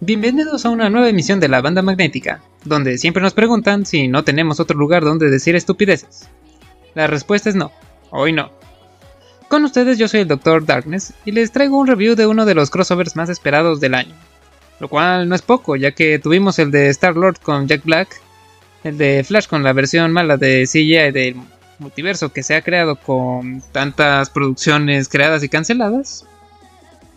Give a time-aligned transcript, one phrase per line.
[0.00, 4.24] Bienvenidos a una nueva emisión de la banda magnética, donde siempre nos preguntan si no
[4.24, 6.28] tenemos otro lugar donde decir estupideces.
[6.94, 7.70] La respuesta es no,
[8.10, 8.50] hoy no.
[9.48, 10.64] Con ustedes yo soy el Dr.
[10.64, 14.14] Darkness y les traigo un review de uno de los crossovers más esperados del año.
[14.80, 18.20] Lo cual no es poco, ya que tuvimos el de Star-Lord con Jack Black,
[18.82, 21.36] el de Flash con la versión mala de CGI del
[21.78, 26.24] multiverso que se ha creado con tantas producciones creadas y canceladas,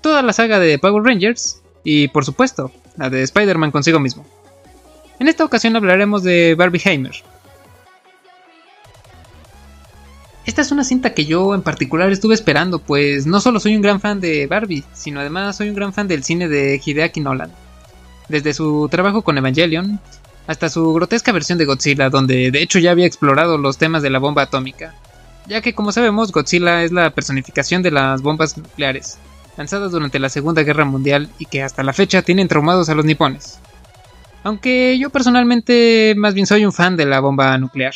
[0.01, 4.25] toda la saga de Power Rangers y por supuesto la de Spider-Man consigo mismo.
[5.19, 7.23] En esta ocasión hablaremos de Barbie Heimer.
[10.45, 13.81] Esta es una cinta que yo en particular estuve esperando, pues no solo soy un
[13.81, 17.51] gran fan de Barbie, sino además soy un gran fan del cine de Hideaki Nolan.
[18.29, 19.99] Desde su trabajo con Evangelion
[20.47, 24.09] hasta su grotesca versión de Godzilla, donde de hecho ya había explorado los temas de
[24.09, 24.93] la bomba atómica,
[25.47, 29.17] ya que como sabemos Godzilla es la personificación de las bombas nucleares,
[29.57, 33.05] lanzadas durante la Segunda Guerra Mundial y que hasta la fecha tienen traumados a los
[33.05, 33.59] nipones.
[34.43, 37.93] Aunque yo personalmente más bien soy un fan de la bomba nuclear,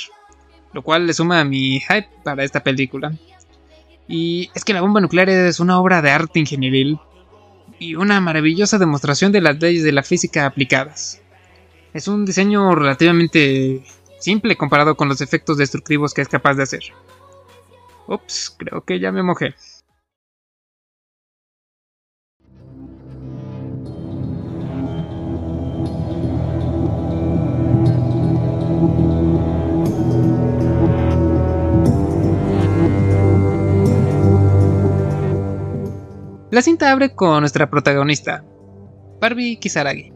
[0.73, 3.11] lo cual le suma a mi hype para esta película.
[4.07, 6.99] Y es que la bomba nuclear es una obra de arte ingenieril
[7.79, 11.21] y una maravillosa demostración de las leyes de la física aplicadas.
[11.93, 13.83] Es un diseño relativamente
[14.19, 16.83] simple comparado con los efectos destructivos que es capaz de hacer.
[18.07, 19.55] Ups, creo que ya me mojé.
[36.57, 38.43] La cinta abre con nuestra protagonista,
[39.21, 40.11] Barbie Kisaragi,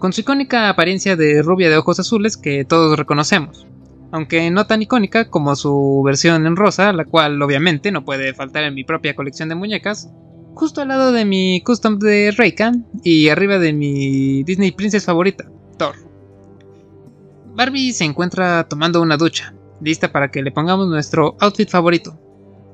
[0.00, 3.64] con su icónica apariencia de rubia de ojos azules que todos reconocemos,
[4.10, 8.64] aunque no tan icónica como su versión en rosa, la cual obviamente no puede faltar
[8.64, 10.10] en mi propia colección de muñecas,
[10.54, 12.72] justo al lado de mi custom de Reika
[13.04, 15.94] y arriba de mi Disney Princess favorita, Thor.
[17.54, 22.18] Barbie se encuentra tomando una ducha, lista para que le pongamos nuestro outfit favorito,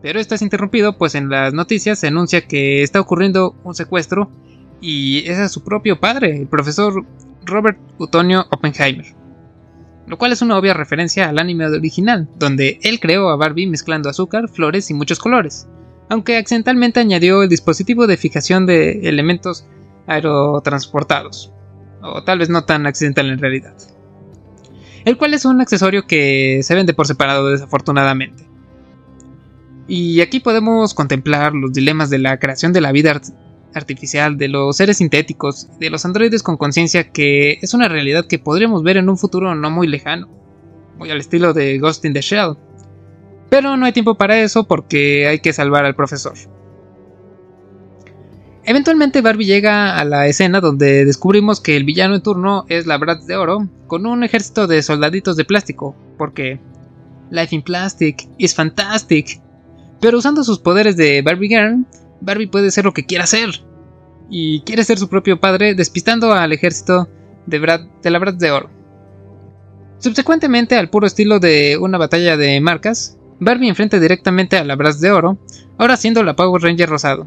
[0.04, 4.31] pero esto es interrumpido, pues en las noticias se anuncia que está ocurriendo un secuestro
[4.78, 7.06] y es a su propio padre, el profesor
[7.47, 9.06] Robert Utonio Oppenheimer.
[10.06, 14.10] Lo cual es una obvia referencia al anime original, donde él creó a Barbie mezclando
[14.10, 15.69] azúcar, flores y muchos colores,
[16.10, 19.66] aunque accidentalmente añadió el dispositivo de fijación de elementos
[20.06, 21.50] aerotransportados,
[22.03, 23.75] o tal vez no tan accidental en realidad.
[25.06, 28.44] El cual es un accesorio que se vende por separado desafortunadamente.
[29.87, 33.25] Y aquí podemos contemplar los dilemas de la creación de la vida art
[33.75, 38.39] artificial, de los seres sintéticos, de los androides con conciencia, que es una realidad que
[38.39, 40.28] podríamos ver en un futuro no muy lejano,
[40.97, 42.56] muy al estilo de Ghost in the Shell.
[43.50, 46.34] Pero no hay tiempo para eso porque hay que salvar al profesor.
[48.66, 52.97] Eventualmente Barbie llega a la escena donde descubrimos que el villano en turno es la
[52.97, 56.59] Bratz de Oro con un ejército de soldaditos de plástico, porque
[57.31, 59.41] Life in Plastic is fantastic.
[60.04, 61.87] Pero usando sus poderes de Barbie Girl,
[62.20, 63.48] Barbie puede ser lo que quiera ser.
[64.28, 67.09] Y quiere ser su propio padre, despistando al ejército
[67.47, 68.69] de, Brad, de la Bratz de Oro.
[69.97, 75.00] Subsecuentemente, al puro estilo de una batalla de marcas, Barbie enfrenta directamente a la Bratz
[75.00, 75.38] de Oro,
[75.78, 77.26] ahora siendo la Power Ranger rosado.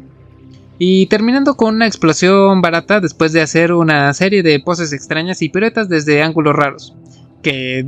[0.78, 5.48] Y terminando con una explosión barata después de hacer una serie de poses extrañas y
[5.48, 6.94] piruetas desde ángulos raros,
[7.42, 7.84] que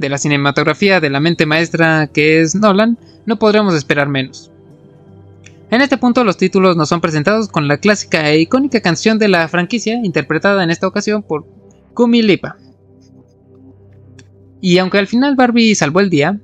[0.00, 4.50] de la cinematografía de la mente maestra que es Nolan, no podremos esperar menos.
[5.70, 9.28] En este punto los títulos nos son presentados con la clásica e icónica canción de
[9.28, 11.46] la franquicia, interpretada en esta ocasión por
[11.94, 12.56] Kumi Lipa.
[14.60, 16.38] Y aunque al final Barbie salvó el día,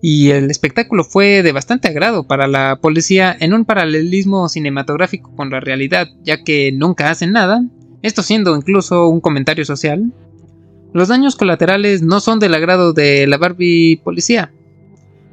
[0.00, 5.50] y el espectáculo fue de bastante agrado para la policía en un paralelismo cinematográfico con
[5.50, 7.64] la realidad, ya que nunca hacen nada,
[8.02, 10.12] esto siendo incluso un comentario social,
[10.92, 14.52] los daños colaterales no son del agrado de la Barbie policía.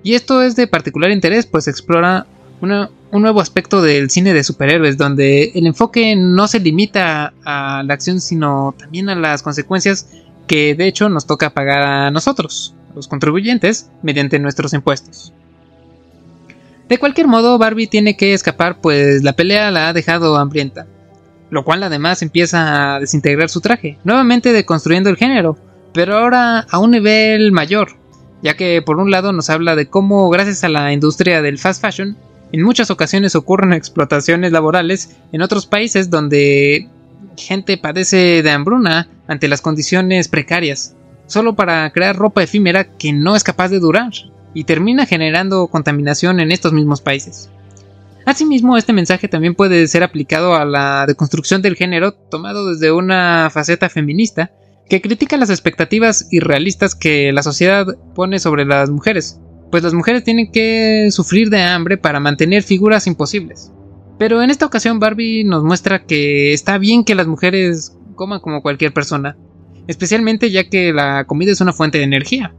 [0.04, 2.28] Y esto es de particular interés, pues explora
[2.62, 7.94] un nuevo aspecto del cine de superhéroes, donde el enfoque no se limita a la
[7.94, 10.10] acción, sino también a las consecuencias
[10.48, 15.34] que de hecho nos toca pagar a nosotros, los contribuyentes, mediante nuestros impuestos.
[16.88, 20.86] De cualquier modo, Barbie tiene que escapar, pues la pelea la ha dejado hambrienta,
[21.50, 25.58] lo cual además empieza a desintegrar su traje, nuevamente deconstruyendo el género,
[25.94, 28.03] pero ahora a un nivel mayor,
[28.44, 31.82] ya que por un lado nos habla de cómo gracias a la industria del fast
[31.82, 32.18] fashion,
[32.52, 36.90] en muchas ocasiones ocurren explotaciones laborales en otros países donde
[37.38, 40.96] gente padece de hambruna ante las condiciones precarias,
[41.26, 44.12] solo para crear ropa efímera que no es capaz de durar
[44.54, 47.50] y termina generando contaminación en estos mismos países.
[48.26, 53.50] Asimismo, este mensaje también puede ser aplicado a la deconstrucción del género tomado desde una
[53.52, 54.52] faceta feminista
[54.90, 57.86] que critica las expectativas irrealistas que la sociedad
[58.16, 59.40] pone sobre las mujeres,
[59.72, 63.72] pues las mujeres tienen que sufrir de hambre para mantener figuras imposibles.
[64.20, 68.62] Pero en esta ocasión Barbie nos muestra que está bien que las mujeres coman como
[68.62, 69.38] cualquier persona,
[69.88, 72.54] especialmente ya que la comida es una fuente de energía,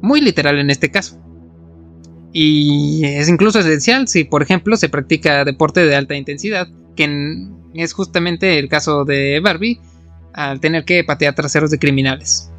[0.00, 1.20] muy literal en este caso.
[2.32, 7.92] Y es incluso esencial si, por ejemplo, se practica deporte de alta intensidad, que es
[7.92, 9.80] justamente el caso de Barbie,
[10.34, 12.50] al tener que patear traseros de criminales.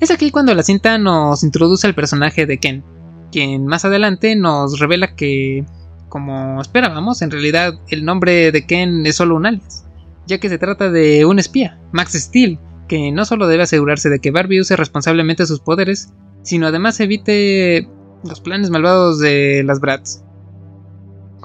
[0.00, 2.84] Es aquí cuando la cinta nos introduce al personaje de Ken,
[3.32, 5.64] quien más adelante nos revela que,
[6.08, 9.86] como esperábamos, en realidad el nombre de Ken es solo un alias,
[10.26, 12.58] ya que se trata de un espía, Max Steel,
[12.88, 16.12] que no solo debe asegurarse de que Barbie use responsablemente sus poderes,
[16.42, 17.88] sino además evite
[18.22, 20.22] los planes malvados de las Brats.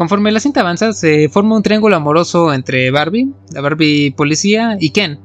[0.01, 4.89] Conforme la cinta avanza, se forma un triángulo amoroso entre Barbie, la Barbie policía y
[4.89, 5.19] Ken.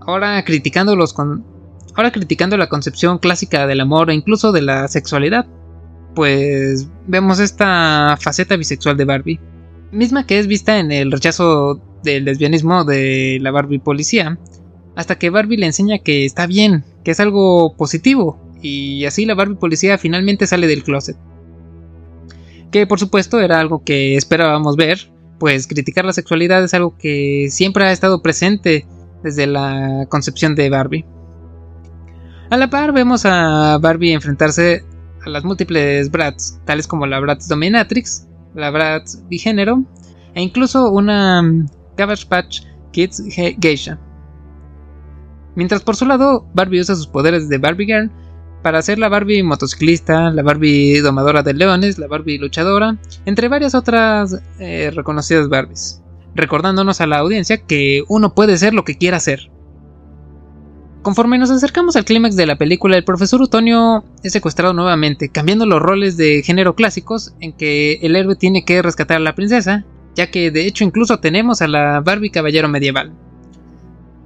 [0.00, 5.46] Ahora criticando, los ahora criticando la concepción clásica del amor e incluso de la sexualidad.
[6.14, 9.40] Pues vemos esta faceta bisexual de Barbie,
[9.92, 14.38] misma que es vista en el rechazo del lesbianismo de la Barbie policía,
[14.96, 19.34] hasta que Barbie le enseña que está bien, que es algo positivo, y así la
[19.34, 21.18] Barbie policía finalmente sale del closet.
[22.70, 27.48] Que por supuesto era algo que esperábamos ver, pues criticar la sexualidad es algo que
[27.50, 28.86] siempre ha estado presente
[29.22, 31.04] desde la concepción de Barbie.
[32.50, 34.84] A la par vemos a Barbie enfrentarse
[35.24, 39.84] a las múltiples Brats, tales como la Bratz Dominatrix, la Bratz Bigénero
[40.34, 41.42] e incluso una
[41.96, 42.62] Cabbage Patch
[42.92, 43.22] Kids
[43.60, 43.98] Geisha.
[45.54, 48.10] Mientras por su lado Barbie usa sus poderes de Barbie Girl
[48.62, 53.74] para hacer la Barbie motociclista, la Barbie domadora de leones, la Barbie luchadora, entre varias
[53.74, 56.02] otras eh, reconocidas Barbies,
[56.34, 59.50] recordándonos a la audiencia que uno puede ser lo que quiera ser.
[61.02, 65.64] Conforme nos acercamos al clímax de la película, el profesor Utonio es secuestrado nuevamente, cambiando
[65.64, 69.86] los roles de género clásicos en que el héroe tiene que rescatar a la princesa,
[70.14, 73.14] ya que de hecho incluso tenemos a la Barbie caballero medieval.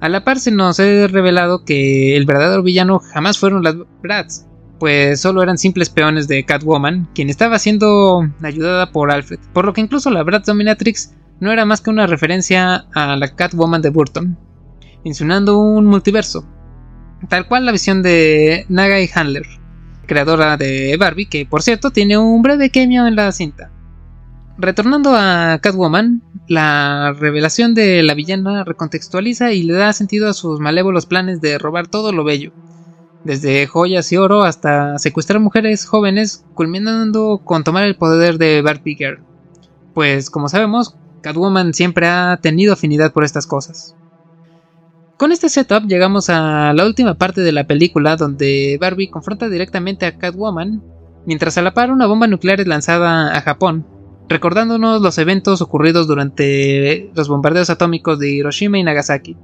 [0.01, 4.45] A la par se nos ha revelado que el verdadero villano jamás fueron las Bratz,
[4.79, 9.73] pues solo eran simples peones de Catwoman, quien estaba siendo ayudada por Alfred, por lo
[9.73, 13.89] que incluso la Bratz Dominatrix no era más que una referencia a la Catwoman de
[13.89, 14.37] Burton,
[15.03, 16.45] insinuando un multiverso,
[17.29, 19.45] tal cual la visión de Nagai Handler,
[20.05, 23.71] creadora de Barbie, que por cierto tiene un breve cameo en la cinta.
[24.57, 30.59] Retornando a Catwoman, la revelación de la villana recontextualiza y le da sentido a sus
[30.59, 32.51] malévolos planes de robar todo lo bello,
[33.23, 38.95] desde joyas y oro hasta secuestrar mujeres jóvenes, culminando con tomar el poder de Barbie
[38.95, 39.19] Girl.
[39.93, 43.95] Pues como sabemos, Catwoman siempre ha tenido afinidad por estas cosas.
[45.17, 50.05] Con este setup llegamos a la última parte de la película donde Barbie confronta directamente
[50.05, 50.83] a Catwoman,
[51.25, 53.87] mientras a la par una bomba nuclear es lanzada a Japón,
[54.27, 59.37] recordándonos los eventos ocurridos durante los bombardeos atómicos de Hiroshima y Nagasaki.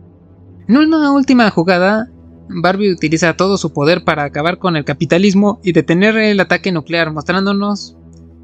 [0.68, 2.10] En una última jugada,
[2.50, 7.12] Barbie utiliza todo su poder para acabar con el capitalismo y detener el ataque nuclear,
[7.12, 7.96] mostrándonos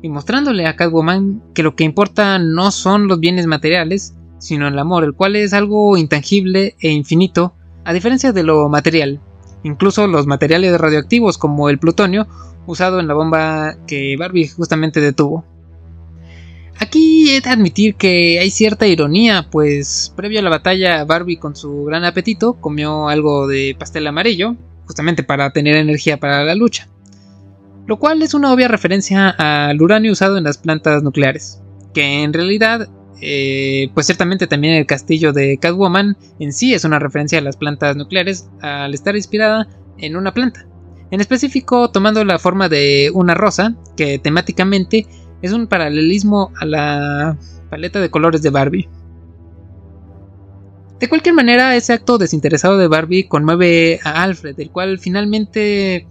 [0.02, 4.78] y mostrándole a Catwoman que lo que importa no son los bienes materiales, sino el
[4.78, 7.54] amor, el cual es algo intangible e infinito,
[7.84, 9.20] a diferencia de lo material.
[9.64, 12.28] Incluso los materiales radioactivos como el plutonio
[12.68, 15.46] usado en la bomba que Barbie justamente detuvo.
[16.80, 21.56] Aquí he de admitir que hay cierta ironía, pues previo a la batalla Barbie con
[21.56, 24.56] su gran apetito comió algo de pastel amarillo,
[24.86, 26.88] justamente para tener energía para la lucha.
[27.88, 31.62] Lo cual es una obvia referencia al uranio usado en las plantas nucleares,
[31.94, 32.88] que en realidad,
[33.22, 37.58] eh, pues ciertamente también el castillo de Catwoman en sí es una referencia a las
[37.58, 39.68] plantas nucleares al estar inspirada
[39.98, 40.68] en una planta.
[41.10, 45.08] En específico tomando la forma de una rosa, que temáticamente
[45.42, 47.38] es un paralelismo a la
[47.70, 48.90] paleta de colores de Barbie.
[51.00, 56.08] De cualquier manera, ese acto desinteresado de Barbie conmueve a Alfred, el cual finalmente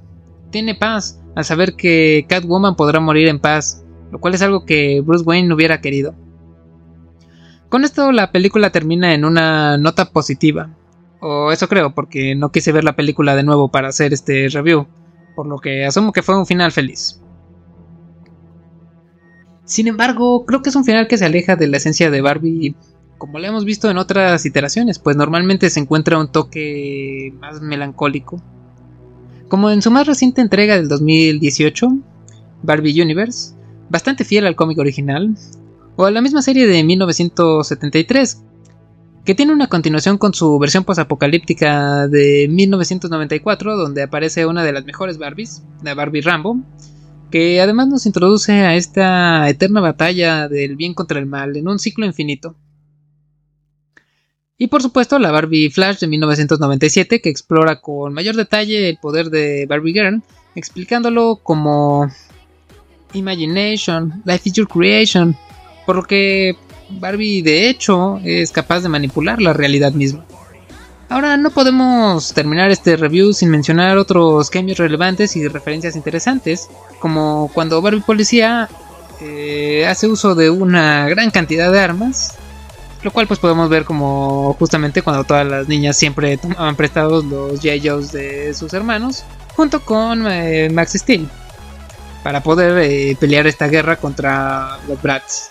[0.51, 5.01] tiene paz al saber que Catwoman podrá morir en paz, lo cual es algo que
[5.01, 6.15] Bruce Wayne no hubiera querido.
[7.69, 10.71] Con esto la película termina en una nota positiva,
[11.21, 14.87] o eso creo, porque no quise ver la película de nuevo para hacer este review,
[15.35, 17.21] por lo que asumo que fue un final feliz.
[19.67, 22.75] Sin embargo, creo que es un final que se aleja de la esencia de Barbie
[23.19, 28.43] como lo hemos visto en otras iteraciones, pues normalmente se encuentra un toque más melancólico.
[29.49, 31.89] Como en su más reciente entrega del 2018,
[32.63, 33.55] Barbie Universe,
[33.89, 35.37] bastante fiel al cómic original,
[35.97, 38.43] o a la misma serie de 1973,
[39.25, 44.85] que tiene una continuación con su versión posapocalíptica de 1994, donde aparece una de las
[44.85, 46.61] mejores Barbies, la Barbie Rambo,
[47.31, 51.79] que además nos introduce a esta eterna batalla del bien contra el mal en un
[51.79, 52.57] ciclo infinito.
[54.59, 59.29] Y por supuesto la Barbie Flash de 1997 que explora con mayor detalle el poder
[59.29, 60.23] de Barbie Girl,
[60.55, 62.11] explicándolo como
[63.13, 65.37] Imagination, Life is your creation,
[65.85, 66.57] por lo que
[66.89, 70.25] Barbie de hecho es capaz de manipular la realidad misma.
[71.09, 77.49] Ahora no podemos terminar este review sin mencionar otros cambios relevantes y referencias interesantes, como
[77.55, 78.69] cuando Barbie Policía
[79.21, 82.35] eh, hace uso de una gran cantidad de armas,
[83.03, 87.61] lo cual pues podemos ver como justamente cuando todas las niñas siempre tomaban prestados los
[87.61, 87.79] J.
[88.13, 89.23] de sus hermanos,
[89.55, 91.29] junto con eh, Max Steel,
[92.25, 95.51] para poder eh, pelear esta guerra contra los Bratz.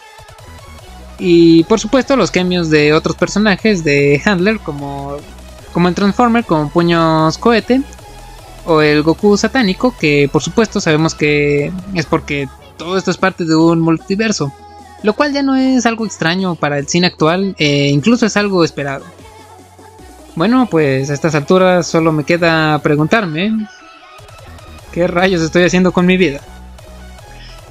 [1.17, 5.17] Y por supuesto los cambios de otros personajes de Handler como,
[5.75, 7.81] como el Transformer con puños cohete
[8.65, 13.43] o el Goku satánico que por supuesto sabemos que es porque todo esto es parte
[13.43, 14.53] de un multiverso.
[15.03, 18.63] Lo cual ya no es algo extraño para el cine actual e incluso es algo
[18.63, 19.03] esperado.
[20.37, 23.67] Bueno, pues a estas alturas solo me queda preguntarme
[24.93, 26.39] qué rayos estoy haciendo con mi vida.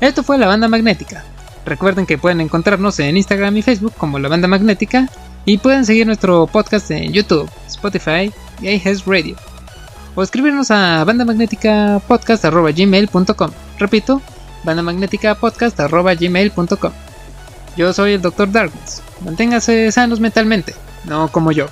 [0.02, 1.24] Esto fue la banda magnética.
[1.64, 5.08] Recuerden que pueden encontrarnos en Instagram y Facebook como La Banda Magnética
[5.44, 9.36] y pueden seguir nuestro podcast en YouTube, Spotify y iHealth Radio.
[10.14, 14.22] O escribirnos a bandamagnéticapodcast.gmail.com Repito,
[14.62, 16.92] bandamagnéticapodcast.gmail.com
[17.76, 18.52] Yo soy el Dr.
[18.52, 19.02] Darkness.
[19.24, 20.74] Manténgase sanos mentalmente,
[21.04, 21.66] no como yo.